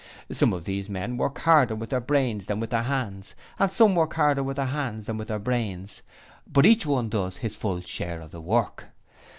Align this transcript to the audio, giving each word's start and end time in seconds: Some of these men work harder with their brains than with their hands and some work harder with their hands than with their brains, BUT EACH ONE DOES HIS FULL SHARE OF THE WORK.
Some 0.31 0.51
of 0.51 0.63
these 0.65 0.89
men 0.89 1.15
work 1.17 1.37
harder 1.37 1.75
with 1.75 1.91
their 1.91 1.99
brains 2.01 2.47
than 2.47 2.59
with 2.59 2.71
their 2.71 2.81
hands 2.81 3.35
and 3.59 3.71
some 3.71 3.93
work 3.93 4.15
harder 4.15 4.41
with 4.41 4.55
their 4.57 4.65
hands 4.65 5.05
than 5.05 5.19
with 5.19 5.27
their 5.27 5.37
brains, 5.37 6.01
BUT 6.51 6.65
EACH 6.65 6.87
ONE 6.87 7.07
DOES 7.09 7.37
HIS 7.37 7.55
FULL 7.55 7.81
SHARE 7.81 8.21
OF 8.21 8.31
THE 8.31 8.41
WORK. 8.41 8.85